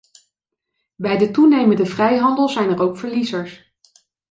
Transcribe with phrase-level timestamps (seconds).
[0.95, 3.71] Bij de toenemende vrijhandel zijn er ook verliezers.